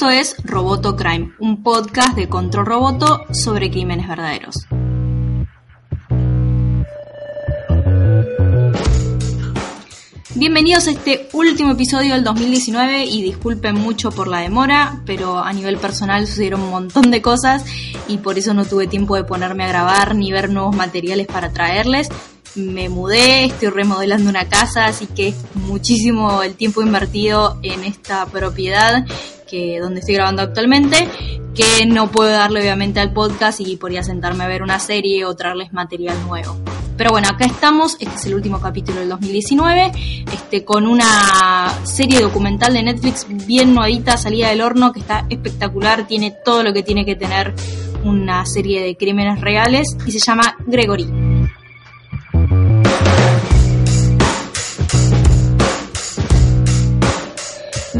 Esto 0.00 0.08
es 0.08 0.34
Roboto 0.44 0.96
Crime, 0.96 1.32
un 1.40 1.62
podcast 1.62 2.16
de 2.16 2.26
Control 2.26 2.64
Roboto 2.64 3.26
sobre 3.32 3.70
crímenes 3.70 4.08
verdaderos. 4.08 4.66
Bienvenidos 10.34 10.86
a 10.86 10.92
este 10.92 11.28
último 11.34 11.72
episodio 11.72 12.14
del 12.14 12.24
2019 12.24 13.04
y 13.04 13.22
disculpen 13.22 13.74
mucho 13.74 14.10
por 14.10 14.28
la 14.28 14.38
demora, 14.38 15.02
pero 15.04 15.38
a 15.38 15.52
nivel 15.52 15.76
personal 15.76 16.26
sucedieron 16.26 16.62
un 16.62 16.70
montón 16.70 17.10
de 17.10 17.20
cosas 17.20 17.66
y 18.08 18.16
por 18.16 18.38
eso 18.38 18.54
no 18.54 18.64
tuve 18.64 18.86
tiempo 18.86 19.16
de 19.16 19.24
ponerme 19.24 19.64
a 19.64 19.68
grabar 19.68 20.14
ni 20.14 20.32
ver 20.32 20.48
nuevos 20.48 20.74
materiales 20.74 21.26
para 21.26 21.52
traerles. 21.52 22.08
Me 22.54 22.88
mudé, 22.88 23.44
estoy 23.44 23.68
remodelando 23.68 24.30
una 24.30 24.48
casa, 24.48 24.86
así 24.86 25.06
que 25.06 25.34
muchísimo 25.52 26.42
el 26.42 26.54
tiempo 26.54 26.80
invertido 26.80 27.58
en 27.62 27.84
esta 27.84 28.24
propiedad 28.24 29.04
donde 29.80 30.00
estoy 30.00 30.14
grabando 30.14 30.42
actualmente, 30.42 31.08
que 31.54 31.86
no 31.86 32.10
puedo 32.10 32.30
darle 32.30 32.60
obviamente 32.60 33.00
al 33.00 33.12
podcast 33.12 33.60
y 33.60 33.76
podría 33.76 34.02
sentarme 34.02 34.44
a 34.44 34.48
ver 34.48 34.62
una 34.62 34.78
serie 34.78 35.24
o 35.24 35.34
traerles 35.34 35.72
material 35.72 36.16
nuevo. 36.26 36.56
Pero 36.96 37.12
bueno, 37.12 37.28
acá 37.28 37.46
estamos, 37.46 37.96
este 37.98 38.14
es 38.14 38.26
el 38.26 38.34
último 38.34 38.60
capítulo 38.60 39.00
del 39.00 39.08
2019, 39.08 39.92
este, 40.32 40.64
con 40.64 40.86
una 40.86 41.74
serie 41.84 42.20
documental 42.20 42.74
de 42.74 42.82
Netflix 42.82 43.26
bien 43.46 43.74
nuevita, 43.74 44.18
salida 44.18 44.50
del 44.50 44.60
horno, 44.60 44.92
que 44.92 45.00
está 45.00 45.24
espectacular, 45.30 46.06
tiene 46.06 46.34
todo 46.44 46.62
lo 46.62 46.74
que 46.74 46.82
tiene 46.82 47.06
que 47.06 47.16
tener 47.16 47.54
una 48.04 48.44
serie 48.44 48.82
de 48.82 48.96
crímenes 48.96 49.40
reales 49.40 49.96
y 50.06 50.12
se 50.12 50.18
llama 50.18 50.56
Gregory. 50.66 51.29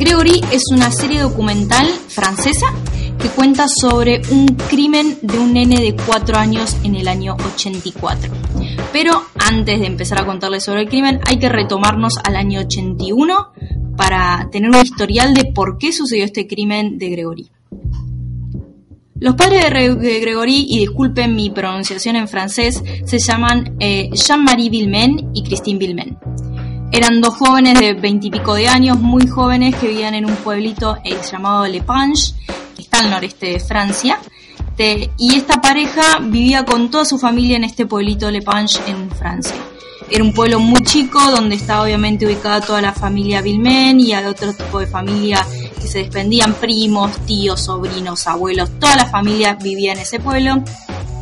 Gregory 0.00 0.40
es 0.50 0.62
una 0.72 0.90
serie 0.90 1.20
documental 1.20 1.86
francesa 1.86 2.72
que 3.20 3.28
cuenta 3.28 3.66
sobre 3.68 4.22
un 4.30 4.46
crimen 4.46 5.18
de 5.20 5.38
un 5.38 5.52
nene 5.52 5.78
de 5.78 5.94
4 5.94 6.38
años 6.38 6.74
en 6.84 6.94
el 6.94 7.06
año 7.06 7.36
84. 7.54 8.32
Pero 8.94 9.24
antes 9.38 9.78
de 9.78 9.86
empezar 9.86 10.22
a 10.22 10.24
contarles 10.24 10.64
sobre 10.64 10.80
el 10.80 10.88
crimen, 10.88 11.20
hay 11.26 11.38
que 11.38 11.50
retomarnos 11.50 12.14
al 12.24 12.36
año 12.36 12.60
81 12.60 13.52
para 13.98 14.48
tener 14.50 14.70
un 14.70 14.76
historial 14.76 15.34
de 15.34 15.52
por 15.52 15.76
qué 15.76 15.92
sucedió 15.92 16.24
este 16.24 16.46
crimen 16.46 16.96
de 16.96 17.10
Gregory. 17.10 17.50
Los 19.16 19.34
padres 19.34 19.64
de, 20.00 20.20
Gregory, 20.20 20.64
y 20.66 20.78
disculpen 20.78 21.36
mi 21.36 21.50
pronunciación 21.50 22.16
en 22.16 22.26
francés, 22.26 22.82
se 23.04 23.18
llaman 23.18 23.76
eh, 23.78 24.08
Jean-Marie 24.14 24.70
Villemin 24.70 25.32
y 25.34 25.42
Christine 25.42 25.78
Villemin. 25.78 26.16
Eran 26.92 27.20
dos 27.20 27.36
jóvenes 27.36 27.78
de 27.78 27.94
veintipico 27.94 28.54
de 28.54 28.66
años, 28.66 28.98
muy 28.98 29.26
jóvenes, 29.28 29.76
que 29.76 29.86
vivían 29.86 30.14
en 30.14 30.24
un 30.24 30.34
pueblito 30.36 30.98
eh, 31.04 31.16
llamado 31.30 31.66
Le 31.68 31.82
Pange, 31.82 32.32
que 32.74 32.82
está 32.82 32.98
al 32.98 33.10
noreste 33.10 33.46
de 33.46 33.60
Francia. 33.60 34.18
y 35.16 35.34
esta 35.34 35.60
pareja 35.60 36.18
vivía 36.20 36.64
con 36.64 36.90
toda 36.90 37.04
su 37.04 37.18
familia 37.18 37.56
en 37.56 37.64
este 37.64 37.86
pueblito 37.86 38.30
Le 38.30 38.42
Pange 38.42 38.80
en 38.88 39.08
Francia. 39.10 39.54
Era 40.10 40.24
un 40.24 40.32
pueblo 40.32 40.58
muy 40.58 40.82
chico 40.82 41.20
donde 41.30 41.54
estaba 41.54 41.84
obviamente 41.84 42.26
ubicada 42.26 42.60
toda 42.60 42.82
la 42.82 42.92
familia 42.92 43.40
Vilmen 43.40 44.00
y 44.00 44.12
otro 44.14 44.52
tipo 44.52 44.80
de 44.80 44.88
familia 44.88 45.46
que 45.80 45.86
se 45.86 45.98
desprendían 45.98 46.54
primos, 46.54 47.16
tíos, 47.26 47.60
sobrinos, 47.60 48.26
abuelos, 48.26 48.68
toda 48.80 48.96
la 48.96 49.06
familia 49.06 49.54
vivía 49.54 49.92
en 49.92 50.00
ese 50.00 50.18
pueblo. 50.18 50.64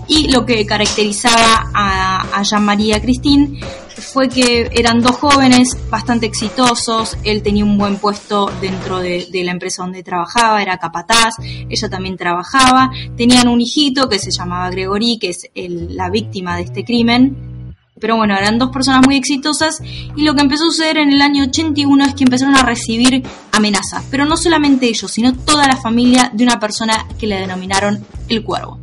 Y 0.09 0.33
lo 0.33 0.47
que 0.47 0.65
caracterizaba 0.65 1.71
a, 1.75 2.39
a 2.39 2.43
Jean-Marie 2.43 3.01
Christine 3.01 3.61
fue 4.01 4.29
que 4.29 4.71
eran 4.73 5.01
dos 5.01 5.17
jóvenes 5.17 5.77
bastante 5.91 6.27
exitosos, 6.27 7.17
él 7.25 7.43
tenía 7.43 7.65
un 7.65 7.77
buen 7.79 7.97
puesto 7.97 8.51
dentro 8.61 8.99
de, 9.01 9.29
la 9.45 9.53
empresa 9.53 9.83
donde 9.83 10.03
trabajaba, 10.03 10.63
era 10.63 10.79
capataz, 10.79 11.35
ella 11.69 11.89
también 11.89 12.17
trabajaba, 12.17 12.91
tenían 13.17 13.49
un 13.49 13.61
hijito 13.61 14.09
que 14.09 14.19
se 14.19 14.31
llamaba 14.31 14.71
Gregory, 14.71 15.19
que 15.19 15.31
es 15.31 15.49
la 15.55 16.11
víctima 16.11 16.57
de 16.57 16.63
este 16.63 16.85
crimen, 16.85 17.75
pero 18.01 18.17
bueno, 18.17 18.37
eran 18.37 18.59
dos 18.59 18.71
personas 18.71 19.05
muy 19.05 19.17
exitosas 19.17 19.81
y 20.17 20.23
lo 20.23 20.35
que 20.35 20.43
empezó 20.43 20.65
a 20.65 20.71
suceder 20.71 20.99
en 20.99 21.13
el 21.13 21.21
año 21.21 21.45
81 21.45 22.05
es 22.05 22.15
que 22.15 22.25
empezaron 22.25 22.57
a 22.57 22.63
recibir 22.63 23.23
amenazas, 23.53 24.05
pero 24.11 24.25
no 24.25 24.37
solamente 24.37 24.87
ellos, 24.87 25.11
sino 25.11 25.35
toda 25.35 25.67
la 25.67 25.77
familia 25.77 26.31
de 26.33 26.45
una 26.45 26.61
persona 26.61 27.07
que 27.19 27.27
le 27.27 27.41
denominaron 27.41 28.05
el 28.29 28.45
cuervo. 28.45 28.79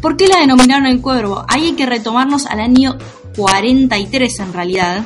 ¿Por 0.00 0.16
qué 0.16 0.28
la 0.28 0.40
denominaron 0.40 0.86
el 0.86 1.00
cuervo? 1.00 1.44
Ahí 1.48 1.66
hay 1.66 1.72
que 1.72 1.86
retomarnos 1.86 2.46
al 2.46 2.60
año 2.60 2.98
43 3.36 4.40
en 4.40 4.52
realidad, 4.52 5.04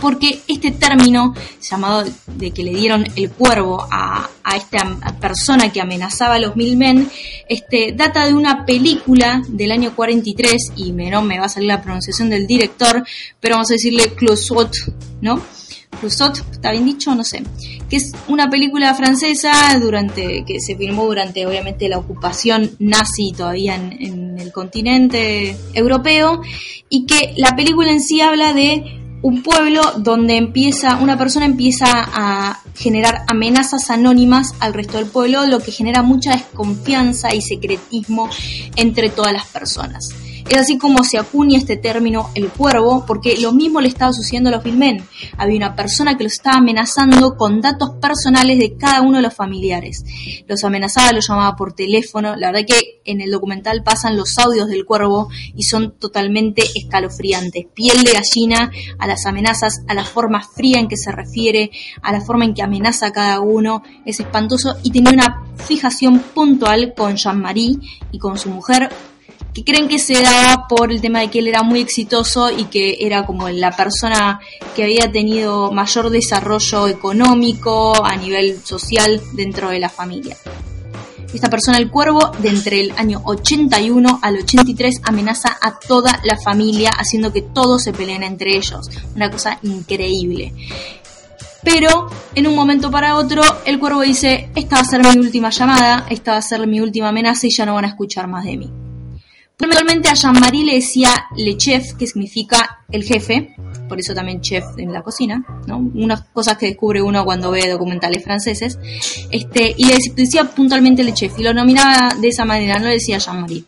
porque 0.00 0.40
este 0.46 0.70
término 0.70 1.34
llamado 1.60 2.04
de 2.26 2.50
que 2.50 2.62
le 2.62 2.74
dieron 2.74 3.04
el 3.16 3.30
cuervo 3.30 3.86
a, 3.90 4.28
esta 4.54 4.96
persona 5.20 5.70
que 5.70 5.80
amenazaba 5.80 6.36
a 6.36 6.38
los 6.38 6.56
mil 6.56 6.76
men, 6.76 7.10
este, 7.48 7.92
data 7.92 8.26
de 8.26 8.32
una 8.32 8.64
película 8.64 9.42
del 9.48 9.70
año 9.72 9.94
43, 9.94 10.72
y 10.76 10.92
me, 10.92 11.10
no 11.10 11.20
me 11.22 11.38
va 11.38 11.46
a 11.46 11.48
salir 11.48 11.68
la 11.68 11.82
pronunciación 11.82 12.30
del 12.30 12.46
director, 12.46 13.04
pero 13.40 13.56
vamos 13.56 13.70
a 13.70 13.74
decirle 13.74 14.14
Closot, 14.14 14.72
¿no? 15.20 15.40
Closot, 16.00 16.38
¿está 16.52 16.70
bien 16.72 16.86
dicho? 16.86 17.14
No 17.14 17.24
sé. 17.24 17.42
Que 17.88 17.96
es 17.96 18.12
una 18.28 18.50
película 18.50 18.94
francesa 18.94 19.52
durante, 19.80 20.44
que 20.44 20.60
se 20.60 20.76
filmó 20.76 21.04
durante 21.06 21.46
obviamente 21.46 21.88
la 21.88 21.98
ocupación 21.98 22.70
nazi 22.78 23.32
todavía 23.32 23.76
en 23.76 24.38
el 24.38 24.52
continente 24.52 25.56
europeo 25.72 26.42
y 26.88 27.06
que 27.06 27.34
la 27.36 27.54
película 27.54 27.90
en 27.90 28.00
sí 28.00 28.20
habla 28.20 28.52
de 28.52 29.02
un 29.22 29.42
pueblo 29.42 29.82
donde 29.98 30.36
empieza, 30.36 30.96
una 30.96 31.18
persona 31.18 31.46
empieza 31.46 31.86
a 31.88 32.60
generar 32.76 33.24
amenazas 33.26 33.90
anónimas 33.90 34.54
al 34.60 34.74
resto 34.74 34.98
del 34.98 35.06
pueblo, 35.06 35.46
lo 35.46 35.58
que 35.60 35.72
genera 35.72 36.02
mucha 36.02 36.32
desconfianza 36.32 37.34
y 37.34 37.40
secretismo 37.40 38.28
entre 38.76 39.08
todas 39.08 39.32
las 39.32 39.46
personas. 39.46 40.14
Es 40.48 40.58
así 40.58 40.78
como 40.78 41.02
se 41.02 41.18
acuña 41.18 41.58
este 41.58 41.76
término 41.76 42.30
el 42.34 42.50
cuervo, 42.50 43.04
porque 43.04 43.36
lo 43.38 43.52
mismo 43.52 43.80
le 43.80 43.88
estaba 43.88 44.12
sucediendo 44.12 44.48
a 44.48 44.52
los 44.52 44.62
filmen. 44.62 45.04
Había 45.36 45.56
una 45.56 45.74
persona 45.74 46.16
que 46.16 46.22
los 46.22 46.34
estaba 46.34 46.58
amenazando 46.58 47.36
con 47.36 47.60
datos 47.60 47.90
personales 48.00 48.58
de 48.60 48.76
cada 48.76 49.02
uno 49.02 49.16
de 49.16 49.24
los 49.24 49.34
familiares. 49.34 50.04
Los 50.46 50.62
amenazaba, 50.62 51.12
los 51.12 51.26
llamaba 51.28 51.56
por 51.56 51.72
teléfono. 51.72 52.36
La 52.36 52.52
verdad 52.52 52.66
que 52.66 53.00
en 53.04 53.20
el 53.20 53.32
documental 53.32 53.82
pasan 53.82 54.16
los 54.16 54.38
audios 54.38 54.68
del 54.68 54.84
cuervo 54.84 55.28
y 55.56 55.64
son 55.64 55.98
totalmente 55.98 56.62
escalofriantes. 56.76 57.66
Piel 57.74 58.04
de 58.04 58.12
gallina 58.12 58.70
a 58.98 59.06
las 59.08 59.26
amenazas, 59.26 59.80
a 59.88 59.94
la 59.94 60.04
forma 60.04 60.42
fría 60.42 60.78
en 60.78 60.86
que 60.86 60.96
se 60.96 61.10
refiere, 61.10 61.72
a 62.02 62.12
la 62.12 62.20
forma 62.20 62.44
en 62.44 62.54
que 62.54 62.62
amenaza 62.62 63.06
a 63.06 63.12
cada 63.12 63.40
uno. 63.40 63.82
Es 64.04 64.20
espantoso 64.20 64.76
y 64.84 64.92
tenía 64.92 65.12
una 65.12 65.42
fijación 65.56 66.20
puntual 66.20 66.94
con 66.96 67.16
Jean-Marie 67.16 67.78
y 68.12 68.18
con 68.18 68.38
su 68.38 68.48
mujer 68.50 68.90
que 69.56 69.64
creen 69.64 69.88
que 69.88 69.98
se 69.98 70.22
daba 70.22 70.68
por 70.68 70.92
el 70.92 71.00
tema 71.00 71.20
de 71.20 71.30
que 71.30 71.38
él 71.38 71.48
era 71.48 71.62
muy 71.62 71.80
exitoso 71.80 72.50
y 72.50 72.64
que 72.64 72.98
era 73.00 73.24
como 73.24 73.48
la 73.48 73.70
persona 73.70 74.38
que 74.74 74.82
había 74.84 75.10
tenido 75.10 75.72
mayor 75.72 76.10
desarrollo 76.10 76.88
económico 76.88 78.04
a 78.04 78.16
nivel 78.16 78.60
social 78.62 79.18
dentro 79.32 79.70
de 79.70 79.78
la 79.78 79.88
familia. 79.88 80.36
Esta 81.32 81.48
persona, 81.48 81.78
el 81.78 81.90
cuervo, 81.90 82.32
de 82.38 82.50
entre 82.50 82.80
el 82.80 82.92
año 82.98 83.22
81 83.24 84.18
al 84.20 84.36
83 84.36 85.00
amenaza 85.04 85.56
a 85.58 85.78
toda 85.78 86.20
la 86.22 86.36
familia, 86.36 86.90
haciendo 86.90 87.32
que 87.32 87.40
todos 87.40 87.82
se 87.82 87.94
peleen 87.94 88.24
entre 88.24 88.58
ellos. 88.58 88.90
Una 89.14 89.30
cosa 89.30 89.58
increíble. 89.62 90.52
Pero 91.64 92.10
en 92.34 92.46
un 92.46 92.54
momento 92.54 92.90
para 92.90 93.16
otro, 93.16 93.42
el 93.64 93.78
cuervo 93.78 94.02
dice, 94.02 94.50
esta 94.54 94.76
va 94.76 94.82
a 94.82 94.84
ser 94.84 95.00
mi 95.00 95.18
última 95.18 95.48
llamada, 95.48 96.06
esta 96.10 96.32
va 96.32 96.38
a 96.38 96.42
ser 96.42 96.66
mi 96.66 96.78
última 96.80 97.08
amenaza 97.08 97.46
y 97.46 97.50
ya 97.56 97.64
no 97.64 97.74
van 97.74 97.86
a 97.86 97.88
escuchar 97.88 98.28
más 98.28 98.44
de 98.44 98.58
mí. 98.58 98.85
Normalmente 99.58 100.08
a 100.08 100.14
Jean-Marie 100.14 100.64
le 100.64 100.74
decía 100.74 101.28
le 101.34 101.56
chef, 101.56 101.94
que 101.94 102.06
significa 102.06 102.84
el 102.90 103.04
jefe, 103.04 103.56
por 103.88 103.98
eso 103.98 104.12
también 104.14 104.42
chef 104.42 104.64
en 104.76 104.92
la 104.92 105.02
cocina, 105.02 105.42
¿no? 105.66 105.78
Unas 105.78 106.24
cosas 106.32 106.58
que 106.58 106.66
descubre 106.66 107.00
uno 107.00 107.24
cuando 107.24 107.50
ve 107.50 107.66
documentales 107.66 108.22
franceses. 108.22 108.78
Este, 109.30 109.74
y 109.76 109.86
le 109.86 109.96
decía 110.14 110.44
puntualmente 110.44 111.02
le 111.02 111.14
chef, 111.14 111.38
y 111.38 111.42
lo 111.42 111.54
nominaba 111.54 112.14
de 112.20 112.28
esa 112.28 112.44
manera, 112.44 112.78
no 112.78 112.86
le 112.86 112.94
decía 112.94 113.16
Jean-Marie. 113.16 113.64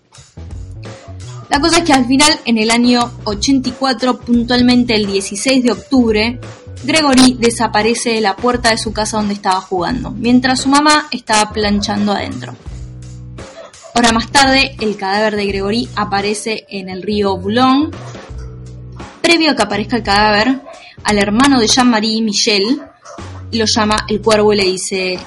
La 1.48 1.58
cosa 1.58 1.78
es 1.78 1.84
que 1.84 1.94
al 1.94 2.06
final, 2.06 2.38
en 2.44 2.58
el 2.58 2.70
año 2.70 3.10
84, 3.24 4.20
puntualmente 4.20 4.94
el 4.94 5.06
16 5.06 5.64
de 5.64 5.72
octubre, 5.72 6.38
Gregory 6.84 7.38
desaparece 7.40 8.10
de 8.10 8.20
la 8.20 8.36
puerta 8.36 8.70
de 8.70 8.76
su 8.76 8.92
casa 8.92 9.16
donde 9.16 9.32
estaba 9.32 9.62
jugando, 9.62 10.10
mientras 10.10 10.60
su 10.60 10.68
mamá 10.68 11.08
estaba 11.10 11.50
planchando 11.50 12.12
adentro. 12.12 12.54
Hora 13.98 14.12
más 14.12 14.30
tarde, 14.30 14.76
el 14.80 14.96
cadáver 14.96 15.34
de 15.34 15.44
Gregory 15.46 15.88
aparece 15.96 16.64
en 16.68 16.88
el 16.88 17.02
río 17.02 17.36
Boulogne. 17.36 17.90
Previo 19.20 19.50
a 19.50 19.56
que 19.56 19.62
aparezca 19.62 19.96
el 19.96 20.04
cadáver, 20.04 20.60
al 21.02 21.18
hermano 21.18 21.58
de 21.58 21.66
Jean-Marie, 21.66 22.22
Michel, 22.22 22.80
lo 23.50 23.64
llama 23.64 24.06
el 24.08 24.20
cuervo 24.22 24.52
y 24.52 24.56
le 24.56 24.62
dice, 24.62 25.18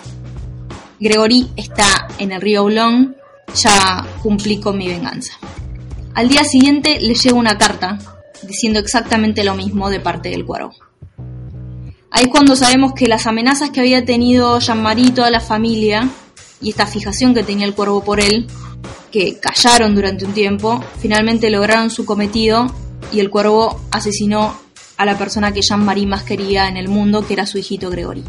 Gregory 1.01 1.49
está 1.57 2.07
en 2.17 2.31
el 2.31 2.39
río 2.39 2.61
Boulogne, 2.61 3.09
ya 3.55 4.07
cumplí 4.23 4.61
con 4.61 4.77
mi 4.77 4.87
venganza. 4.87 5.33
Al 6.13 6.29
día 6.29 6.45
siguiente 6.45 6.97
le 7.01 7.13
llega 7.13 7.35
una 7.35 7.57
carta 7.57 7.97
diciendo 8.43 8.79
exactamente 8.79 9.43
lo 9.43 9.53
mismo 9.53 9.89
de 9.89 9.99
parte 9.99 10.29
del 10.29 10.45
cuervo. 10.45 10.73
Ahí 12.09 12.23
es 12.23 12.29
cuando 12.29 12.55
sabemos 12.55 12.93
que 12.93 13.09
las 13.09 13.27
amenazas 13.27 13.71
que 13.71 13.81
había 13.81 14.05
tenido 14.05 14.61
Jean-Marie 14.61 15.07
y 15.07 15.11
toda 15.11 15.29
la 15.29 15.41
familia 15.41 16.07
y 16.61 16.69
esta 16.69 16.85
fijación 16.85 17.33
que 17.33 17.43
tenía 17.43 17.65
el 17.65 17.73
cuervo 17.73 18.03
por 18.03 18.19
él, 18.19 18.47
que 19.11 19.39
callaron 19.39 19.95
durante 19.95 20.25
un 20.25 20.33
tiempo, 20.33 20.83
finalmente 20.99 21.49
lograron 21.49 21.89
su 21.89 22.05
cometido 22.05 22.73
y 23.11 23.19
el 23.19 23.29
cuervo 23.29 23.81
asesinó 23.91 24.55
a 24.97 25.05
la 25.05 25.17
persona 25.17 25.51
que 25.51 25.61
Jean-Marie 25.61 26.05
más 26.05 26.23
quería 26.23 26.67
en 26.67 26.77
el 26.77 26.87
mundo, 26.87 27.25
que 27.25 27.33
era 27.33 27.45
su 27.45 27.57
hijito 27.57 27.89
Gregory. 27.89 28.23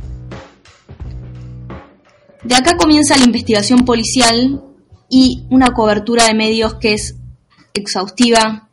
De 2.43 2.55
acá 2.55 2.77
comienza 2.77 3.17
la 3.17 3.25
investigación 3.25 3.85
policial 3.85 4.63
y 5.09 5.45
una 5.51 5.73
cobertura 5.73 6.25
de 6.25 6.35
medios 6.35 6.75
que 6.75 6.95
es 6.95 7.17
exhaustiva, 7.75 8.69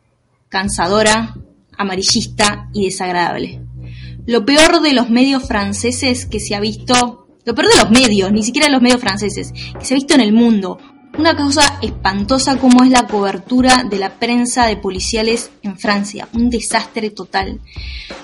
cansadora, 0.48 1.36
amarillista 1.76 2.68
y 2.72 2.86
desagradable. 2.86 3.60
Lo 4.26 4.44
peor 4.44 4.80
de 4.80 4.92
los 4.92 5.10
medios 5.10 5.46
franceses 5.46 6.26
que 6.26 6.40
se 6.40 6.54
ha 6.54 6.60
visto, 6.60 7.28
lo 7.56 7.70
de 7.70 7.76
los 7.76 7.90
medios, 7.90 8.32
ni 8.32 8.42
siquiera 8.42 8.66
de 8.66 8.72
los 8.72 8.82
medios 8.82 9.00
franceses, 9.00 9.52
que 9.52 9.84
se 9.84 9.94
ha 9.94 9.96
visto 9.96 10.14
en 10.14 10.20
el 10.20 10.32
mundo, 10.32 10.78
una 11.18 11.36
cosa 11.36 11.78
espantosa 11.82 12.56
como 12.56 12.84
es 12.84 12.90
la 12.90 13.06
cobertura 13.06 13.84
de 13.88 13.98
la 13.98 14.18
prensa 14.18 14.66
de 14.66 14.76
policiales 14.76 15.50
en 15.62 15.78
Francia, 15.78 16.28
un 16.34 16.50
desastre 16.50 17.10
total. 17.10 17.60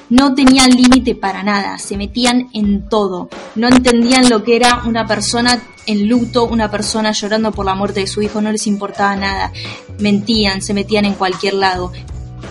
No 0.09 0.35
tenían 0.35 0.71
límite 0.71 1.15
para 1.15 1.43
nada, 1.43 1.79
se 1.79 1.97
metían 1.97 2.49
en 2.55 2.89
todo, 2.89 3.29
no 3.57 3.69
entendían 3.69 4.31
lo 4.31 4.45
que 4.45 4.57
era 4.57 4.83
una 4.87 5.07
persona 5.07 5.61
en 5.87 6.09
luto, 6.09 6.45
una 6.45 6.71
persona 6.71 7.13
llorando 7.13 7.53
por 7.53 7.67
la 7.67 7.75
muerte 7.75 8.01
de 8.01 8.07
su 8.07 8.23
hijo, 8.23 8.41
no 8.41 8.53
les 8.53 8.67
importaba 8.67 9.17
nada, 9.17 9.53
mentían, 9.99 10.63
se 10.63 10.75
metían 10.75 11.05
en 11.05 11.15
cualquier 11.15 11.55
lado. 11.55 11.93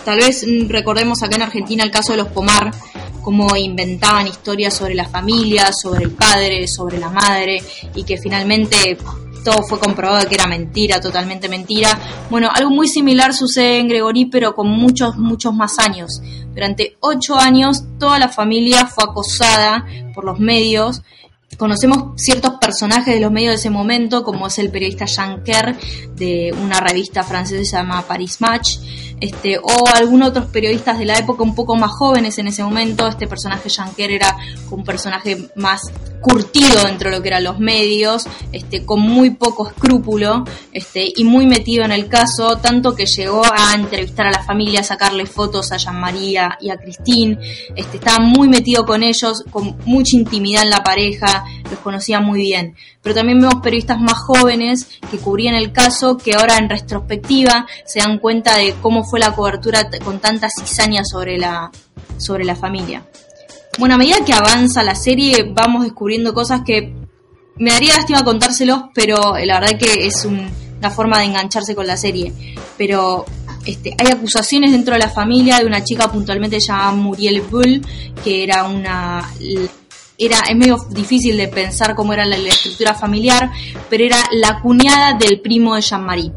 Tal 0.04 0.20
vez 0.20 0.46
mm, 0.46 0.70
recordemos 0.70 1.24
acá 1.24 1.38
en 1.38 1.44
Argentina 1.44 1.84
el 1.84 1.92
caso 1.92 2.12
de 2.12 2.18
los 2.18 2.28
Pomar, 2.28 2.72
cómo 3.26 3.56
inventaban 3.56 4.28
historias 4.28 4.76
sobre 4.76 4.94
la 4.94 5.10
familia, 5.10 5.74
sobre 5.74 6.04
el 6.06 6.12
padre, 6.12 6.68
sobre 6.68 7.00
la 7.00 7.10
madre, 7.10 7.60
y 7.96 8.04
que 8.04 8.18
finalmente 8.18 9.00
todo 9.44 9.64
fue 9.64 9.80
comprobado 9.80 10.30
que 10.30 10.36
era 10.36 10.46
mentira, 10.46 11.02
totalmente 11.02 11.50
mentira. 11.50 12.00
Bueno, 12.30 12.50
algo 12.54 12.70
muy 12.70 12.88
similar 12.88 13.34
sucede 13.34 13.80
en 13.80 13.88
Gregory, 13.88 14.26
pero 14.26 14.54
con 14.54 14.70
muchos, 14.70 15.18
muchos 15.18 15.56
más 15.56 15.80
años. 15.80 16.22
Durante 16.54 16.98
ocho 17.00 17.36
años, 17.36 17.84
toda 18.00 18.20
la 18.20 18.30
familia 18.30 18.86
fue 18.86 19.04
acosada 19.04 19.88
por 20.14 20.24
los 20.24 20.40
medios. 20.40 21.02
Conocemos 21.58 22.22
ciertos 22.22 22.56
personajes 22.60 23.14
de 23.14 23.20
los 23.20 23.32
medios 23.32 23.52
de 23.52 23.56
ese 23.56 23.70
momento, 23.70 24.24
como 24.24 24.48
es 24.48 24.60
el 24.60 24.70
periodista 24.70 25.06
Jean 25.06 25.44
Kerr 25.44 25.76
de 26.16 26.54
una 26.62 26.80
revista 26.80 27.24
francesa 27.24 27.60
que 27.60 27.66
se 27.66 28.08
Paris 28.08 28.42
Match, 28.42 28.78
este, 29.20 29.58
o 29.58 29.88
algunos 29.96 30.30
otros 30.30 30.48
periodistas 30.48 31.00
de 31.00 31.06
la 31.06 31.18
época 31.18 31.44
un 31.44 31.56
poco 31.56 31.76
más 31.76 31.92
jóvenes 31.92 32.38
en 32.38 32.48
ese 32.48 32.64
momento. 32.64 33.08
Este 33.08 33.28
personaje 33.28 33.70
Janker 33.70 34.12
era 34.12 34.36
un 34.70 34.84
personaje 34.84 35.50
más 35.56 35.82
curtido 36.26 36.84
dentro 36.86 37.12
de 37.12 37.18
lo 37.18 37.22
que 37.22 37.28
eran 37.28 37.44
los 37.44 37.60
medios, 37.60 38.26
este, 38.52 38.84
con 38.84 39.00
muy 39.00 39.30
poco 39.30 39.68
escrúpulo 39.68 40.44
este, 40.72 41.08
y 41.16 41.24
muy 41.24 41.46
metido 41.46 41.86
en 41.86 41.92
el 41.92 42.08
caso, 42.08 42.58
tanto 42.58 42.96
que 42.96 43.06
llegó 43.06 43.44
a 43.46 43.76
entrevistar 43.76 44.26
a 44.26 44.32
la 44.32 44.42
familia, 44.42 44.80
a 44.80 44.84
sacarle 44.84 45.28
fotos 45.28 45.72
a 45.72 45.78
Jean 45.78 46.00
María 46.00 46.58
y 46.60 46.72
a 46.72 46.78
Christine, 46.78 47.38
este, 47.76 47.98
estaba 47.98 48.26
muy 48.26 48.50
metido 48.50 48.88
con 48.88 49.04
ellos, 49.04 49.44
con 49.52 49.78
mucha 49.86 50.18
intimidad 50.18 50.64
en 50.64 50.72
la 50.72 50.84
pareja, 50.84 51.46
los 51.70 51.80
conocía 51.82 52.20
muy 52.20 52.40
bien. 52.40 52.76
Pero 53.04 53.14
también 53.14 53.40
vemos 53.40 53.62
periodistas 53.62 54.00
más 54.00 54.18
jóvenes 54.18 54.88
que 55.12 55.20
cubrían 55.20 55.54
el 55.54 55.72
caso, 55.72 56.18
que 56.18 56.34
ahora 56.34 56.58
en 56.58 56.70
retrospectiva 56.70 57.68
se 57.86 58.00
dan 58.00 58.18
cuenta 58.18 58.58
de 58.58 58.74
cómo 58.82 59.04
fue 59.04 59.20
la 59.20 59.36
cobertura 59.36 59.92
con 60.04 60.20
tanta 60.20 60.48
cizaña 60.50 61.04
sobre 61.06 61.38
la, 61.38 61.70
sobre 62.18 62.46
la 62.46 62.56
familia. 62.56 63.04
Bueno, 63.78 63.96
a 63.96 63.98
medida 63.98 64.24
que 64.26 64.34
avanza 64.34 64.84
la 64.84 64.96
serie 64.96 65.52
vamos 65.54 65.84
descubriendo 65.84 66.34
cosas 66.34 66.62
que 66.66 66.94
me 67.58 67.72
daría 67.72 67.94
lástima 67.94 68.24
contárselos, 68.24 68.84
pero 68.94 69.36
la 69.44 69.60
verdad 69.60 69.78
que 69.78 70.08
es 70.08 70.26
una 70.26 70.92
forma 70.92 71.20
de 71.20 71.26
engancharse 71.26 71.76
con 71.76 71.88
la 71.88 71.98
serie. 71.98 72.34
Pero 72.78 73.26
este, 73.66 73.96
hay 73.98 74.12
acusaciones 74.12 74.72
dentro 74.72 74.94
de 74.94 75.00
la 75.00 75.10
familia 75.10 75.60
de 75.60 75.66
una 75.66 75.84
chica 75.84 76.12
puntualmente 76.12 76.60
llamada 76.60 76.92
Muriel 76.92 77.42
Bull, 77.42 77.82
que 78.24 78.44
era 78.44 78.64
una 78.64 79.30
era, 80.18 80.40
es 80.50 80.56
medio 80.56 80.78
difícil 80.92 81.36
de 81.36 81.50
pensar 81.50 81.94
cómo 81.96 82.14
era 82.14 82.26
la, 82.26 82.38
la, 82.38 82.48
estructura 82.48 82.94
familiar, 82.94 83.52
pero 83.90 84.06
era 84.06 84.18
la 84.32 84.62
cuñada 84.62 85.18
del 85.18 85.42
primo 85.42 85.76
de 85.76 85.82
Jean-Marie. 85.82 86.32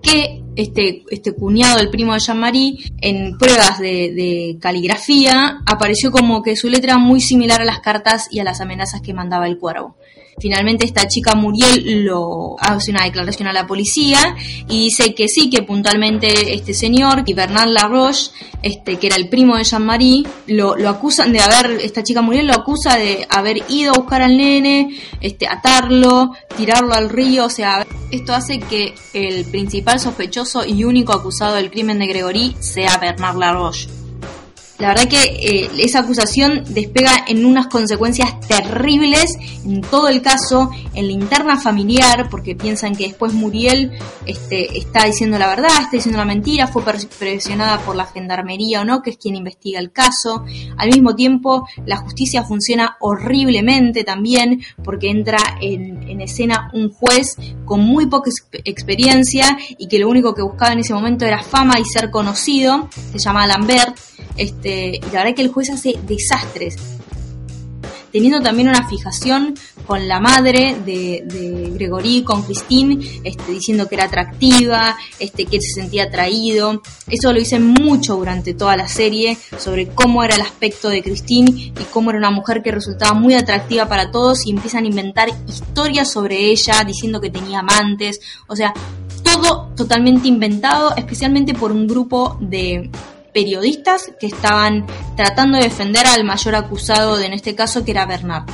Que 0.00 0.43
este, 0.56 1.04
este 1.10 1.32
cuñado 1.32 1.78
del 1.78 1.90
primo 1.90 2.14
de 2.14 2.20
Jean-Marie, 2.20 2.92
en 3.00 3.36
pruebas 3.38 3.78
de, 3.78 4.56
caligrafía, 4.60 5.60
apareció 5.66 6.10
como 6.10 6.42
que 6.42 6.56
su 6.56 6.68
letra 6.68 6.98
muy 6.98 7.20
similar 7.20 7.60
a 7.60 7.64
las 7.64 7.80
cartas 7.80 8.28
y 8.30 8.40
a 8.40 8.44
las 8.44 8.60
amenazas 8.60 9.00
que 9.00 9.14
mandaba 9.14 9.46
el 9.46 9.58
cuervo. 9.58 9.96
Finalmente 10.38 10.84
esta 10.84 11.06
chica 11.06 11.34
Muriel 11.34 12.04
lo 12.04 12.56
hace 12.58 12.90
una 12.90 13.04
declaración 13.04 13.48
a 13.48 13.52
la 13.52 13.66
policía 13.66 14.36
y 14.68 14.84
dice 14.84 15.14
que 15.14 15.28
sí, 15.28 15.50
que 15.50 15.62
puntualmente 15.62 16.54
este 16.54 16.74
señor 16.74 17.22
y 17.26 17.34
Bernard 17.34 17.68
Laroche, 17.68 18.30
este, 18.62 18.98
que 18.98 19.06
era 19.06 19.16
el 19.16 19.28
primo 19.28 19.56
de 19.56 19.64
Jean-Marie, 19.64 20.24
lo, 20.48 20.74
acusan 20.88 21.32
de 21.32 21.40
haber, 21.40 21.80
esta 21.80 22.02
chica 22.02 22.22
Muriel 22.22 22.46
lo 22.46 22.54
acusa 22.54 22.96
de 22.96 23.26
haber 23.30 23.62
ido 23.68 23.92
a 23.92 23.98
buscar 23.98 24.22
al 24.22 24.36
nene, 24.36 24.88
este, 25.20 25.46
atarlo, 25.46 26.32
tirarlo 26.56 26.94
al 26.94 27.10
río, 27.10 27.46
o 27.46 27.50
sea, 27.50 27.86
esto 28.10 28.34
hace 28.34 28.58
que 28.58 28.94
el 29.12 29.44
principal 29.44 30.00
sospechoso 30.00 30.64
y 30.64 30.84
único 30.84 31.12
acusado 31.12 31.54
del 31.54 31.70
crimen 31.70 31.98
de 31.98 32.06
Gregory 32.06 32.56
sea 32.60 32.98
Bernard 32.98 33.36
Laroche. 33.36 34.03
La 34.78 34.88
verdad 34.88 35.06
que 35.06 35.22
eh, 35.22 35.70
esa 35.78 36.00
acusación 36.00 36.64
despega 36.70 37.24
en 37.28 37.46
unas 37.46 37.68
consecuencias 37.68 38.40
terribles 38.40 39.36
en 39.64 39.82
todo 39.82 40.08
el 40.08 40.20
caso, 40.20 40.70
en 40.94 41.06
la 41.06 41.12
interna 41.12 41.60
familiar, 41.60 42.28
porque 42.28 42.56
piensan 42.56 42.96
que 42.96 43.04
después 43.04 43.32
Muriel 43.32 43.92
este, 44.26 44.76
está 44.76 45.04
diciendo 45.04 45.38
la 45.38 45.46
verdad, 45.46 45.70
está 45.80 45.92
diciendo 45.92 46.18
la 46.18 46.24
mentira, 46.24 46.66
fue 46.66 46.82
presionada 46.82 47.78
por 47.78 47.94
la 47.94 48.06
gendarmería 48.06 48.80
o 48.80 48.84
no, 48.84 49.00
que 49.00 49.10
es 49.10 49.16
quien 49.16 49.36
investiga 49.36 49.78
el 49.78 49.92
caso. 49.92 50.44
Al 50.76 50.90
mismo 50.90 51.14
tiempo, 51.14 51.68
la 51.86 51.98
justicia 51.98 52.42
funciona 52.42 52.96
horriblemente 53.00 54.02
también, 54.02 54.60
porque 54.82 55.08
entra 55.08 55.38
en, 55.60 56.02
en 56.08 56.20
escena 56.20 56.70
un 56.74 56.90
juez 56.90 57.36
con 57.64 57.80
muy 57.80 58.06
poca 58.06 58.28
experiencia 58.64 59.56
y 59.78 59.86
que 59.86 60.00
lo 60.00 60.08
único 60.08 60.34
que 60.34 60.42
buscaba 60.42 60.72
en 60.72 60.80
ese 60.80 60.94
momento 60.94 61.24
era 61.24 61.42
fama 61.42 61.78
y 61.78 61.84
ser 61.84 62.10
conocido, 62.10 62.88
se 63.12 63.18
llama 63.20 63.46
Lambert 63.46 63.96
este, 64.36 65.00
la 65.12 65.22
verdad 65.22 65.34
que 65.34 65.42
el 65.42 65.52
juez 65.52 65.70
hace 65.70 65.94
desastres. 66.06 66.76
Teniendo 68.12 68.40
también 68.40 68.68
una 68.68 68.88
fijación 68.88 69.54
con 69.86 70.06
la 70.06 70.20
madre 70.20 70.76
de, 70.84 71.24
de 71.26 71.70
Gregory, 71.74 72.22
con 72.22 72.42
Christine, 72.42 73.20
este, 73.24 73.52
diciendo 73.52 73.88
que 73.88 73.96
era 73.96 74.04
atractiva, 74.04 74.96
este, 75.18 75.46
que 75.46 75.56
él 75.56 75.62
se 75.62 75.80
sentía 75.80 76.04
atraído. 76.04 76.80
Eso 77.08 77.32
lo 77.32 77.40
hice 77.40 77.58
mucho 77.58 78.16
durante 78.16 78.54
toda 78.54 78.76
la 78.76 78.86
serie, 78.86 79.36
sobre 79.58 79.88
cómo 79.88 80.22
era 80.22 80.36
el 80.36 80.42
aspecto 80.42 80.88
de 80.88 81.02
Christine 81.02 81.50
y 81.50 81.84
cómo 81.90 82.10
era 82.10 82.18
una 82.20 82.30
mujer 82.30 82.62
que 82.62 82.70
resultaba 82.70 83.14
muy 83.14 83.34
atractiva 83.34 83.88
para 83.88 84.10
todos 84.10 84.46
y 84.46 84.50
empiezan 84.50 84.84
a 84.84 84.88
inventar 84.88 85.28
historias 85.48 86.10
sobre 86.10 86.50
ella, 86.50 86.84
diciendo 86.84 87.20
que 87.20 87.30
tenía 87.30 87.58
amantes. 87.60 88.20
O 88.46 88.56
sea, 88.56 88.72
todo 89.24 89.70
totalmente 89.76 90.28
inventado, 90.28 90.94
especialmente 90.96 91.52
por 91.52 91.72
un 91.72 91.86
grupo 91.86 92.38
de 92.40 92.90
periodistas 93.34 94.12
que 94.18 94.28
estaban 94.28 94.86
tratando 95.16 95.58
de 95.58 95.64
defender 95.64 96.06
al 96.06 96.24
mayor 96.24 96.54
acusado 96.54 97.16
de, 97.16 97.26
en 97.26 97.34
este 97.34 97.54
caso 97.54 97.84
que 97.84 97.90
era 97.90 98.06
Bernard. 98.06 98.46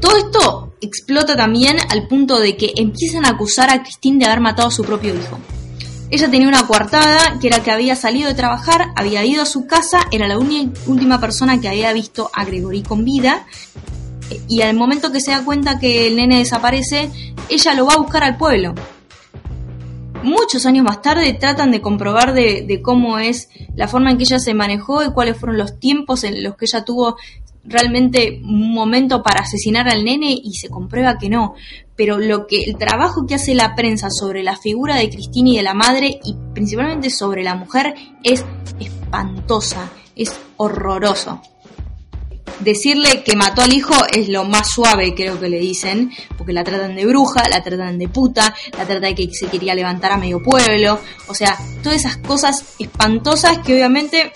Todo 0.00 0.18
esto 0.18 0.74
explota 0.80 1.36
también 1.36 1.78
al 1.90 2.06
punto 2.08 2.38
de 2.38 2.56
que 2.56 2.72
empiezan 2.76 3.24
a 3.24 3.30
acusar 3.30 3.70
a 3.70 3.82
Christine 3.82 4.18
de 4.18 4.26
haber 4.26 4.40
matado 4.40 4.68
a 4.68 4.72
su 4.72 4.84
propio 4.84 5.14
hijo. 5.14 5.38
Ella 6.10 6.30
tenía 6.30 6.48
una 6.48 6.66
coartada 6.66 7.38
que 7.40 7.48
era 7.48 7.62
que 7.62 7.70
había 7.70 7.96
salido 7.96 8.28
de 8.28 8.34
trabajar, 8.34 8.92
había 8.94 9.24
ido 9.24 9.42
a 9.42 9.46
su 9.46 9.66
casa, 9.66 10.00
era 10.12 10.28
la 10.28 10.38
última 10.38 11.20
persona 11.20 11.60
que 11.60 11.68
había 11.68 11.92
visto 11.92 12.30
a 12.32 12.44
Gregory 12.44 12.82
con 12.82 13.04
vida 13.04 13.46
y 14.48 14.62
al 14.62 14.76
momento 14.76 15.12
que 15.12 15.20
se 15.20 15.30
da 15.30 15.44
cuenta 15.44 15.78
que 15.78 16.08
el 16.08 16.16
nene 16.16 16.38
desaparece, 16.38 17.10
ella 17.48 17.74
lo 17.74 17.86
va 17.86 17.94
a 17.94 17.98
buscar 17.98 18.22
al 18.22 18.36
pueblo 18.36 18.74
muchos 20.22 20.66
años 20.66 20.84
más 20.84 21.02
tarde 21.02 21.32
tratan 21.34 21.70
de 21.70 21.80
comprobar 21.80 22.32
de, 22.32 22.80
cómo 22.82 23.18
es 23.18 23.48
la 23.74 23.88
forma 23.88 24.10
en 24.10 24.18
que 24.18 24.24
ella 24.24 24.38
se 24.38 24.54
manejó 24.54 25.04
y 25.04 25.12
cuáles 25.12 25.36
fueron 25.36 25.58
los 25.58 25.78
tiempos 25.78 26.24
en 26.24 26.42
los 26.42 26.56
que 26.56 26.66
ella 26.66 26.84
tuvo 26.84 27.16
realmente 27.64 28.40
un 28.42 28.72
momento 28.72 29.22
para 29.22 29.40
asesinar 29.40 29.88
al 29.88 30.04
nene 30.04 30.36
y 30.40 30.54
se 30.54 30.68
comprueba 30.68 31.18
que 31.18 31.28
no. 31.28 31.54
Pero 31.96 32.18
lo 32.18 32.46
que 32.46 32.62
el 32.62 32.76
trabajo 32.76 33.26
que 33.26 33.34
hace 33.34 33.54
la 33.54 33.74
prensa 33.74 34.08
sobre 34.10 34.42
la 34.42 34.56
figura 34.56 34.96
de 34.96 35.10
Cristina 35.10 35.50
y 35.50 35.56
de 35.56 35.62
la 35.62 35.74
madre 35.74 36.20
y 36.22 36.36
principalmente 36.54 37.10
sobre 37.10 37.42
la 37.42 37.54
mujer 37.54 37.94
es 38.22 38.44
espantosa, 38.78 39.90
es 40.14 40.38
horroroso. 40.56 41.40
Decirle 42.60 43.22
que 43.22 43.36
mató 43.36 43.62
al 43.62 43.72
hijo 43.72 43.94
es 44.12 44.28
lo 44.28 44.44
más 44.44 44.70
suave, 44.70 45.14
creo 45.14 45.38
que 45.38 45.48
le 45.48 45.58
dicen, 45.58 46.10
porque 46.38 46.52
la 46.52 46.64
tratan 46.64 46.96
de 46.96 47.04
bruja, 47.04 47.48
la 47.48 47.62
tratan 47.62 47.98
de 47.98 48.08
puta, 48.08 48.54
la 48.76 48.84
tratan 48.86 49.02
de 49.02 49.14
que 49.14 49.34
se 49.34 49.46
quería 49.46 49.74
levantar 49.74 50.12
a 50.12 50.16
medio 50.16 50.42
pueblo, 50.42 50.98
o 51.28 51.34
sea, 51.34 51.58
todas 51.82 51.98
esas 51.98 52.16
cosas 52.18 52.64
espantosas 52.78 53.58
que 53.58 53.74
obviamente 53.74 54.32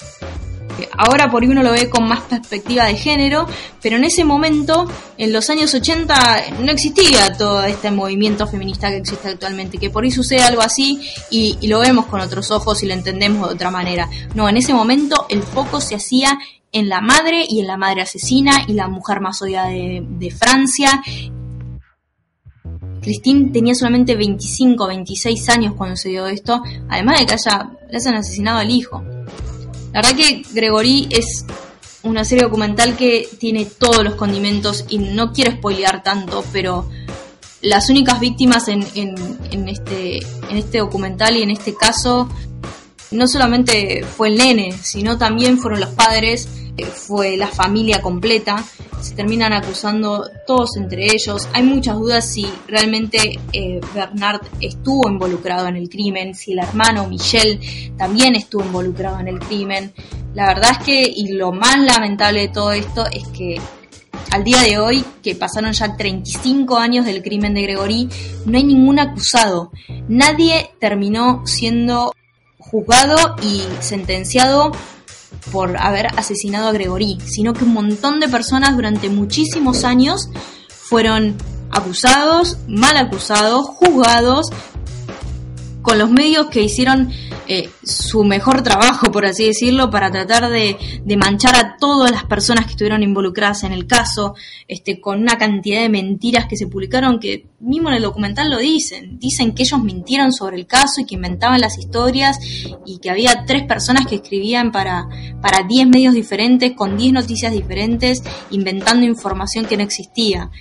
ahora 0.96 1.30
por 1.30 1.42
ahí 1.42 1.48
uno 1.48 1.62
lo 1.62 1.72
ve 1.72 1.88
con 1.88 2.06
más 2.06 2.20
perspectiva 2.22 2.84
de 2.84 2.96
género, 2.96 3.46
pero 3.82 3.96
en 3.96 4.04
ese 4.04 4.24
momento, 4.24 4.86
en 5.16 5.32
los 5.32 5.50
años 5.50 5.74
80, 5.74 6.14
no 6.60 6.70
existía 6.70 7.32
todo 7.36 7.64
este 7.64 7.90
movimiento 7.90 8.46
feminista 8.46 8.90
que 8.90 8.98
existe 8.98 9.28
actualmente, 9.28 9.78
que 9.78 9.90
por 9.90 10.04
ahí 10.04 10.10
sucede 10.10 10.42
algo 10.42 10.62
así 10.62 11.00
y, 11.30 11.58
y, 11.60 11.68
lo 11.68 11.80
vemos 11.80 12.06
con 12.06 12.20
otros 12.20 12.50
ojos 12.50 12.82
y 12.82 12.86
lo 12.86 12.94
entendemos 12.94 13.48
de 13.48 13.54
otra 13.54 13.70
manera. 13.70 14.08
No, 14.34 14.48
en 14.48 14.56
ese 14.56 14.74
momento 14.74 15.26
el 15.28 15.42
foco 15.42 15.80
se 15.80 15.94
hacía 15.94 16.38
en 16.72 16.88
la 16.88 17.00
madre 17.00 17.44
y 17.48 17.60
en 17.60 17.66
la 17.66 17.76
madre 17.76 18.02
asesina 18.02 18.64
y 18.66 18.74
la 18.74 18.88
mujer 18.88 19.20
más 19.20 19.40
odiada 19.42 19.68
de, 19.68 20.34
Francia. 20.36 21.02
Christine 23.02 23.50
tenía 23.50 23.74
solamente 23.74 24.14
25, 24.14 24.86
26 24.86 25.48
años 25.48 25.74
cuando 25.76 25.96
se 25.96 26.10
dio 26.10 26.26
esto, 26.26 26.62
además 26.88 27.20
de 27.20 27.26
que 27.26 27.34
haya, 27.34 27.70
le 27.90 27.96
hayan 27.96 28.14
asesinado 28.14 28.58
al 28.58 28.70
hijo. 28.70 29.02
La 29.92 30.02
verdad 30.02 30.16
que 30.16 30.42
Gregory 30.52 31.08
es 31.10 31.44
una 32.02 32.24
serie 32.24 32.44
documental 32.44 32.96
que 32.96 33.28
tiene 33.38 33.64
todos 33.64 34.04
los 34.04 34.14
condimentos 34.14 34.84
y 34.88 34.98
no 34.98 35.32
quiero 35.32 35.52
spoilear 35.52 36.02
tanto, 36.02 36.44
pero 36.52 36.88
las 37.62 37.90
únicas 37.90 38.20
víctimas 38.20 38.68
en, 38.68 38.86
en, 38.94 39.68
este, 39.68 40.18
en 40.18 40.56
este 40.56 40.78
documental 40.78 41.36
y 41.36 41.42
en 41.42 41.50
este 41.50 41.74
caso 41.74 42.28
no 43.10 43.26
solamente 43.26 44.04
fue 44.04 44.28
el 44.28 44.36
nene, 44.36 44.72
sino 44.82 45.18
también 45.18 45.58
fueron 45.58 45.80
los 45.80 45.90
padres, 45.90 46.48
fue 46.92 47.36
la 47.36 47.48
familia 47.48 48.00
completa. 48.00 48.64
Se 49.00 49.14
terminan 49.14 49.52
acusando 49.52 50.28
todos 50.46 50.76
entre 50.76 51.06
ellos. 51.06 51.48
Hay 51.52 51.62
muchas 51.62 51.96
dudas 51.96 52.24
si 52.30 52.46
realmente 52.68 53.38
eh, 53.52 53.80
Bernard 53.94 54.42
estuvo 54.60 55.08
involucrado 55.08 55.68
en 55.68 55.76
el 55.76 55.88
crimen, 55.88 56.34
si 56.34 56.52
el 56.52 56.58
hermano 56.58 57.06
Michel 57.08 57.60
también 57.96 58.34
estuvo 58.34 58.64
involucrado 58.64 59.20
en 59.20 59.28
el 59.28 59.38
crimen. 59.38 59.92
La 60.34 60.46
verdad 60.46 60.72
es 60.72 60.78
que, 60.84 61.02
y 61.14 61.32
lo 61.32 61.52
más 61.52 61.78
lamentable 61.80 62.42
de 62.42 62.48
todo 62.48 62.72
esto 62.72 63.06
es 63.10 63.26
que 63.28 63.60
al 64.30 64.44
día 64.44 64.62
de 64.62 64.78
hoy, 64.78 65.04
que 65.22 65.34
pasaron 65.34 65.72
ya 65.72 65.96
35 65.96 66.76
años 66.76 67.04
del 67.04 67.22
crimen 67.22 67.54
de 67.54 67.62
Gregory, 67.62 68.08
no 68.46 68.58
hay 68.58 68.64
ningún 68.64 68.98
acusado. 68.98 69.72
Nadie 70.08 70.70
terminó 70.78 71.42
siendo 71.46 72.12
juzgado 72.58 73.36
y 73.42 73.62
sentenciado 73.80 74.70
por 75.52 75.76
haber 75.76 76.06
asesinado 76.18 76.68
a 76.68 76.72
Gregory, 76.72 77.18
sino 77.24 77.52
que 77.52 77.64
un 77.64 77.72
montón 77.72 78.20
de 78.20 78.28
personas 78.28 78.76
durante 78.76 79.08
muchísimos 79.08 79.84
años 79.84 80.28
fueron 80.68 81.36
acusados, 81.70 82.58
mal 82.66 82.96
acusados, 82.96 83.66
juzgados, 83.66 84.46
con 85.82 85.98
los 85.98 86.10
medios 86.10 86.48
que 86.48 86.62
hicieron 86.62 87.10
eh, 87.52 87.68
su 87.82 88.22
mejor 88.22 88.62
trabajo, 88.62 89.10
por 89.10 89.26
así 89.26 89.44
decirlo, 89.44 89.90
para 89.90 90.08
tratar 90.12 90.48
de, 90.50 90.76
manchar 91.16 91.56
a 91.56 91.76
todas 91.80 92.12
las 92.12 92.22
personas 92.22 92.64
que 92.64 92.70
estuvieron 92.70 93.02
involucradas 93.02 93.64
en 93.64 93.72
el 93.72 93.88
caso, 93.88 94.36
este, 94.68 95.00
con 95.00 95.20
una 95.20 95.36
cantidad 95.36 95.80
de 95.80 95.88
mentiras 95.88 96.46
que 96.46 96.56
se 96.56 96.68
publicaron 96.68 97.18
que 97.18 97.48
mismo 97.58 97.88
en 97.88 97.96
el 97.96 98.02
documental 98.04 98.50
lo 98.50 98.58
dicen. 98.58 99.18
Dicen 99.18 99.52
que 99.52 99.64
ellos 99.64 99.82
mintieron 99.82 100.32
sobre 100.32 100.58
el 100.58 100.68
caso 100.68 101.00
y 101.00 101.06
que 101.06 101.16
inventaban 101.16 101.60
las 101.60 101.76
historias 101.76 102.38
y 102.86 103.00
que 103.00 103.10
había 103.10 103.44
tres 103.44 103.64
personas 103.64 104.06
que 104.06 104.14
escribían 104.14 104.70
para, 104.70 105.08
para 105.42 105.66
diez 105.66 105.88
medios 105.88 106.14
diferentes, 106.14 106.74
con 106.76 106.96
diez 106.96 107.12
noticias 107.12 107.52
diferentes, 107.52 108.22
inventando 108.52 109.04
información 109.04 109.66
que 109.66 109.76
no 109.76 109.82
existía. 109.82 110.52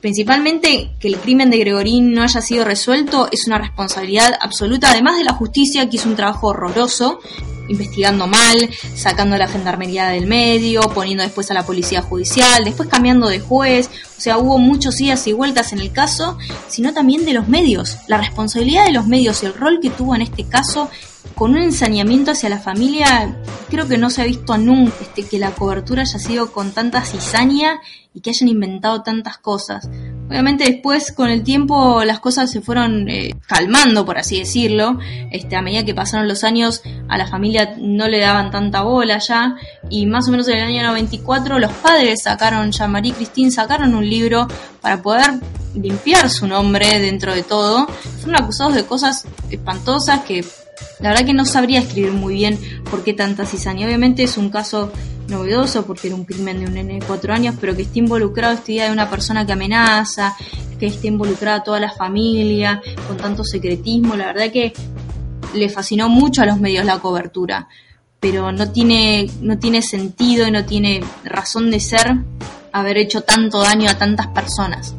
Principalmente 0.00 0.92
que 0.98 1.08
el 1.08 1.18
crimen 1.18 1.50
de 1.50 1.58
Gregorín 1.58 2.12
no 2.12 2.22
haya 2.22 2.40
sido 2.40 2.64
resuelto 2.64 3.28
es 3.30 3.46
una 3.46 3.58
responsabilidad 3.58 4.32
absoluta, 4.40 4.90
además 4.90 5.18
de 5.18 5.24
la 5.24 5.34
justicia 5.34 5.88
que 5.88 5.96
hizo 5.96 6.08
un 6.08 6.16
trabajo 6.16 6.48
horroroso, 6.48 7.20
investigando 7.68 8.26
mal, 8.26 8.70
sacando 8.94 9.36
a 9.36 9.38
la 9.38 9.48
gendarmería 9.48 10.08
del 10.08 10.26
medio, 10.26 10.80
poniendo 10.94 11.22
después 11.22 11.50
a 11.50 11.54
la 11.54 11.66
policía 11.66 12.02
judicial, 12.02 12.64
después 12.64 12.88
cambiando 12.88 13.28
de 13.28 13.40
juez, 13.40 13.90
o 14.16 14.20
sea, 14.20 14.38
hubo 14.38 14.58
muchos 14.58 15.00
idas 15.00 15.26
y 15.26 15.32
vueltas 15.32 15.72
en 15.72 15.80
el 15.80 15.92
caso, 15.92 16.36
sino 16.68 16.92
también 16.92 17.24
de 17.24 17.32
los 17.32 17.48
medios. 17.48 17.98
La 18.06 18.18
responsabilidad 18.18 18.86
de 18.86 18.92
los 18.92 19.06
medios 19.06 19.42
y 19.42 19.46
el 19.46 19.54
rol 19.54 19.80
que 19.80 19.90
tuvo 19.90 20.14
en 20.14 20.22
este 20.22 20.44
caso 20.44 20.90
con 21.34 21.52
un 21.52 21.62
ensañamiento 21.62 22.32
hacia 22.32 22.48
la 22.48 22.58
familia, 22.58 23.36
creo 23.70 23.88
que 23.88 23.98
no 23.98 24.10
se 24.10 24.22
ha 24.22 24.26
visto 24.26 24.58
nunca 24.58 24.92
este, 25.00 25.26
que 25.26 25.38
la 25.38 25.52
cobertura 25.52 26.02
haya 26.02 26.18
sido 26.18 26.52
con 26.52 26.72
tanta 26.72 27.04
cizaña 27.04 27.80
y 28.12 28.20
que 28.20 28.30
hayan 28.30 28.48
inventado 28.48 29.02
tantas 29.02 29.38
cosas. 29.38 29.88
Obviamente 30.28 30.64
después 30.64 31.12
con 31.12 31.30
el 31.30 31.42
tiempo 31.42 32.04
las 32.04 32.20
cosas 32.20 32.50
se 32.50 32.60
fueron 32.60 33.08
eh, 33.08 33.34
calmando, 33.46 34.04
por 34.04 34.18
así 34.18 34.38
decirlo. 34.38 34.98
Este, 35.30 35.56
a 35.56 35.62
medida 35.62 35.84
que 35.84 35.94
pasaron 35.94 36.28
los 36.28 36.44
años 36.44 36.82
a 37.08 37.16
la 37.16 37.26
familia 37.26 37.74
no 37.78 38.08
le 38.08 38.18
daban 38.18 38.50
tanta 38.50 38.82
bola 38.82 39.18
ya 39.18 39.56
y 39.88 40.06
más 40.06 40.28
o 40.28 40.32
menos 40.32 40.48
en 40.48 40.58
el 40.58 40.64
año 40.64 40.82
94 40.82 41.58
los 41.58 41.72
padres 41.72 42.22
sacaron, 42.24 42.72
ya 42.72 42.88
Marie 42.88 43.12
Christine 43.12 43.50
sacaron 43.50 43.94
un 43.94 44.08
libro 44.08 44.48
para 44.80 45.00
poder 45.00 45.40
limpiar 45.74 46.28
su 46.28 46.46
nombre 46.46 46.98
dentro 46.98 47.34
de 47.34 47.44
todo. 47.44 47.86
Fueron 48.20 48.42
acusados 48.42 48.74
de 48.74 48.84
cosas 48.84 49.26
espantosas 49.50 50.20
que 50.20 50.44
la 51.00 51.10
verdad 51.10 51.24
que 51.24 51.34
no 51.34 51.44
sabría 51.44 51.80
escribir 51.80 52.12
muy 52.12 52.34
bien 52.34 52.58
por 52.90 53.02
qué 53.02 53.14
tanta 53.14 53.46
cizaña. 53.46 53.86
Obviamente 53.86 54.22
es 54.22 54.36
un 54.36 54.50
caso 54.50 54.92
novedoso 55.28 55.86
porque 55.86 56.08
era 56.08 56.16
un 56.16 56.24
crimen 56.24 56.60
de 56.60 56.66
un 56.66 56.74
nene 56.74 56.94
de 56.94 57.06
cuatro 57.06 57.32
años, 57.32 57.54
pero 57.60 57.74
que 57.74 57.82
esté 57.82 58.00
involucrado 58.00 58.54
esta 58.54 58.72
idea 58.72 58.86
de 58.86 58.92
una 58.92 59.08
persona 59.08 59.46
que 59.46 59.52
amenaza, 59.52 60.36
que 60.78 60.86
esté 60.86 61.08
involucrada 61.08 61.62
toda 61.62 61.80
la 61.80 61.90
familia, 61.90 62.82
con 63.06 63.16
tanto 63.16 63.44
secretismo, 63.44 64.16
la 64.16 64.26
verdad 64.26 64.50
que 64.50 64.72
le 65.54 65.68
fascinó 65.68 66.08
mucho 66.08 66.42
a 66.42 66.46
los 66.46 66.60
medios 66.60 66.84
la 66.84 66.98
cobertura, 66.98 67.68
pero 68.18 68.52
no 68.52 68.70
tiene, 68.70 69.30
no 69.40 69.58
tiene 69.58 69.82
sentido 69.82 70.46
y 70.46 70.50
no 70.50 70.64
tiene 70.64 71.02
razón 71.24 71.70
de 71.70 71.80
ser 71.80 72.16
haber 72.72 72.98
hecho 72.98 73.22
tanto 73.22 73.60
daño 73.60 73.90
a 73.90 73.98
tantas 73.98 74.28
personas. 74.28 74.94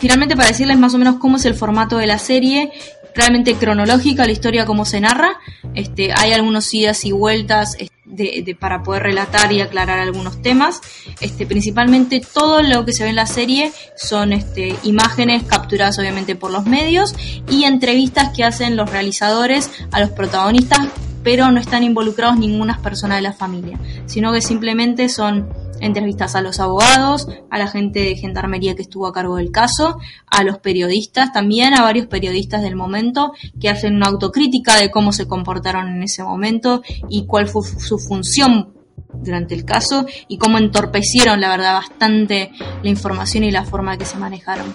Finalmente, 0.00 0.36
para 0.36 0.48
decirles 0.48 0.78
más 0.78 0.94
o 0.94 0.98
menos 0.98 1.16
cómo 1.16 1.36
es 1.36 1.44
el 1.44 1.54
formato 1.54 1.96
de 1.96 2.06
la 2.06 2.18
serie, 2.18 2.72
realmente 3.14 3.54
cronológica 3.54 4.26
la 4.26 4.32
historia 4.32 4.66
como 4.66 4.84
se 4.84 5.00
narra. 5.00 5.38
Este, 5.74 6.12
hay 6.12 6.32
algunos 6.32 6.72
idas 6.74 7.04
y 7.04 7.12
vueltas 7.12 7.76
de, 8.04 8.56
para 8.58 8.82
poder 8.82 9.02
relatar 9.02 9.52
y 9.52 9.60
aclarar 9.60 9.98
algunos 9.98 10.40
temas. 10.42 10.80
Este, 11.20 11.46
principalmente 11.46 12.20
todo 12.20 12.62
lo 12.62 12.84
que 12.84 12.92
se 12.92 13.04
ve 13.04 13.10
en 13.10 13.16
la 13.16 13.26
serie 13.26 13.72
son 13.96 14.32
este, 14.32 14.74
imágenes 14.82 15.44
capturadas 15.44 15.98
obviamente 15.98 16.36
por 16.36 16.50
los 16.50 16.66
medios 16.66 17.14
y 17.48 17.64
entrevistas 17.64 18.30
que 18.34 18.44
hacen 18.44 18.76
los 18.76 18.90
realizadores 18.90 19.70
a 19.92 20.00
los 20.00 20.10
protagonistas, 20.10 20.88
pero 21.22 21.50
no 21.50 21.60
están 21.60 21.82
involucrados 21.82 22.38
ninguna 22.38 22.80
persona 22.82 23.16
de 23.16 23.22
la 23.22 23.32
familia, 23.32 23.78
sino 24.06 24.32
que 24.32 24.40
simplemente 24.40 25.08
son 25.08 25.48
entrevistas 25.80 26.34
a 26.34 26.40
los 26.40 26.60
abogados, 26.60 27.28
a 27.50 27.58
la 27.58 27.68
gente 27.68 28.00
de 28.00 28.16
gendarmería 28.16 28.74
que 28.74 28.82
estuvo 28.82 29.06
a 29.06 29.12
cargo 29.12 29.36
del 29.36 29.50
caso, 29.50 29.98
a 30.26 30.42
los 30.44 30.58
periodistas 30.58 31.32
también, 31.32 31.74
a 31.74 31.82
varios 31.82 32.06
periodistas 32.06 32.62
del 32.62 32.76
momento 32.76 33.32
que 33.60 33.68
hacen 33.68 33.96
una 33.96 34.06
autocrítica 34.06 34.76
de 34.76 34.90
cómo 34.90 35.12
se 35.12 35.26
comportaron 35.26 35.88
en 35.88 36.02
ese 36.02 36.22
momento 36.22 36.82
y 37.08 37.26
cuál 37.26 37.48
fue 37.48 37.62
su 37.62 37.98
función 37.98 38.74
durante 39.22 39.54
el 39.54 39.64
caso 39.64 40.06
y 40.28 40.38
cómo 40.38 40.58
entorpecieron, 40.58 41.40
la 41.40 41.50
verdad, 41.50 41.74
bastante 41.74 42.50
la 42.82 42.88
información 42.88 43.44
y 43.44 43.50
la 43.50 43.64
forma 43.64 43.96
que 43.96 44.04
se 44.04 44.18
manejaron. 44.18 44.74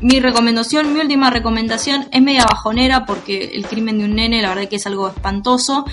Mi 0.00 0.20
recomendación, 0.20 0.92
mi 0.92 1.00
última 1.00 1.30
recomendación 1.30 2.06
es 2.12 2.20
media 2.20 2.44
bajonera 2.44 3.06
porque 3.06 3.52
el 3.54 3.66
crimen 3.66 3.98
de 3.98 4.04
un 4.04 4.14
nene 4.14 4.42
la 4.42 4.50
verdad 4.50 4.68
que 4.68 4.76
es 4.76 4.86
algo 4.86 5.08
espantoso, 5.08 5.86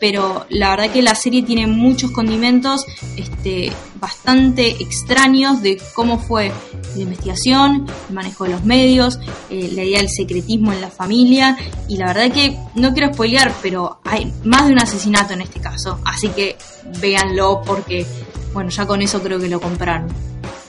pero 0.00 0.46
la 0.48 0.70
verdad 0.70 0.90
que 0.92 1.02
la 1.02 1.14
serie 1.14 1.42
tiene 1.42 1.66
muchos 1.66 2.10
condimentos 2.10 2.84
este, 3.16 3.72
bastante 3.96 4.68
extraños 4.82 5.62
de 5.62 5.80
cómo 5.94 6.18
fue 6.18 6.52
la 6.94 7.02
investigación, 7.02 7.86
el 8.08 8.14
manejo 8.14 8.44
de 8.44 8.50
los 8.50 8.64
medios, 8.64 9.18
eh, 9.50 9.70
la 9.74 9.84
idea 9.84 9.98
del 9.98 10.08
secretismo 10.08 10.72
en 10.72 10.80
la 10.80 10.90
familia 10.90 11.56
y 11.88 11.96
la 11.96 12.06
verdad 12.06 12.32
que 12.32 12.56
no 12.74 12.92
quiero 12.92 13.12
spoilear, 13.12 13.52
pero 13.62 14.00
hay 14.04 14.32
más 14.44 14.66
de 14.66 14.72
un 14.72 14.78
asesinato 14.78 15.34
en 15.34 15.42
este 15.42 15.60
caso, 15.60 16.00
así 16.04 16.28
que 16.28 16.56
véanlo 17.00 17.62
porque 17.64 18.06
bueno, 18.52 18.70
ya 18.70 18.86
con 18.86 19.02
eso 19.02 19.22
creo 19.22 19.38
que 19.38 19.48
lo 19.48 19.60
compraron. 19.60 20.08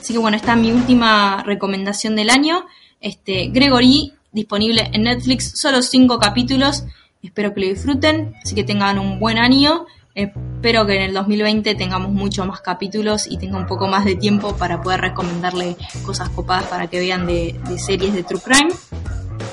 Así 0.00 0.12
que 0.12 0.18
bueno, 0.18 0.36
esta 0.36 0.52
es 0.52 0.58
mi 0.58 0.72
última 0.72 1.42
recomendación 1.44 2.16
del 2.16 2.30
año. 2.30 2.66
Este, 3.00 3.48
Gregory 3.48 4.12
disponible 4.32 4.90
en 4.92 5.02
Netflix, 5.02 5.52
solo 5.58 5.82
cinco 5.82 6.18
capítulos. 6.18 6.84
Espero 7.22 7.52
que 7.52 7.60
lo 7.60 7.66
disfruten, 7.66 8.34
así 8.42 8.54
que 8.54 8.64
tengan 8.64 8.98
un 8.98 9.18
buen 9.18 9.38
año. 9.38 9.86
Espero 10.14 10.86
que 10.86 10.96
en 10.96 11.02
el 11.02 11.14
2020 11.14 11.74
tengamos 11.74 12.10
muchos 12.10 12.46
más 12.46 12.60
capítulos 12.60 13.26
y 13.28 13.36
tenga 13.36 13.58
un 13.58 13.66
poco 13.66 13.86
más 13.86 14.04
de 14.04 14.16
tiempo 14.16 14.56
para 14.56 14.82
poder 14.82 15.00
recomendarle 15.02 15.76
cosas 16.04 16.30
copadas 16.30 16.64
para 16.64 16.88
que 16.88 16.98
vean 16.98 17.26
de, 17.26 17.58
series 17.78 18.14
de 18.14 18.22
True 18.22 18.40
Crime. 18.40 18.70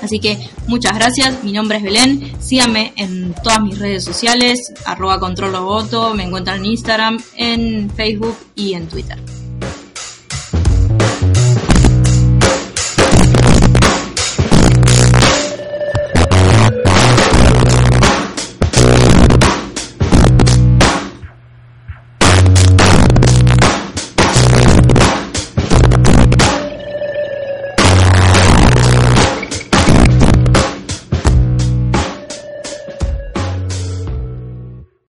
Así 0.02 0.18
que 0.20 0.38
muchas 0.66 0.94
gracias, 0.94 1.42
mi 1.42 1.52
nombre 1.52 1.78
es 1.78 1.82
Belén, 1.82 2.32
síganme 2.40 2.92
en 2.96 3.34
todas 3.42 3.60
mis 3.60 3.78
redes 3.78 4.04
sociales, 4.04 4.72
arroba 4.84 5.18
control 5.18 5.58
voto, 5.60 6.14
me 6.14 6.24
encuentran 6.24 6.58
en 6.58 6.66
Instagram, 6.66 7.18
en 7.36 7.90
Facebook 7.90 8.36
y 8.54 8.74
en 8.74 8.86
Twitter. 8.86 9.18